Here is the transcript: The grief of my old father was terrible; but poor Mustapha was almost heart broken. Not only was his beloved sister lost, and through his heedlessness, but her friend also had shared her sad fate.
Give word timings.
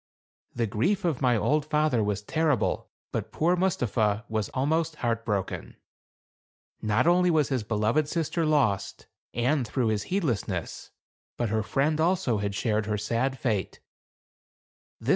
The 0.55 0.65
grief 0.65 1.05
of 1.05 1.21
my 1.21 1.37
old 1.37 1.63
father 1.63 2.03
was 2.03 2.23
terrible; 2.23 2.89
but 3.11 3.31
poor 3.31 3.55
Mustapha 3.55 4.25
was 4.27 4.49
almost 4.49 4.95
heart 4.95 5.23
broken. 5.23 5.75
Not 6.81 7.05
only 7.05 7.29
was 7.29 7.49
his 7.49 7.61
beloved 7.61 8.07
sister 8.09 8.43
lost, 8.43 9.05
and 9.35 9.67
through 9.67 9.89
his 9.89 10.01
heedlessness, 10.09 10.89
but 11.37 11.49
her 11.49 11.61
friend 11.61 12.01
also 12.01 12.39
had 12.39 12.55
shared 12.55 12.87
her 12.87 12.97
sad 12.97 13.37
fate. 13.37 13.79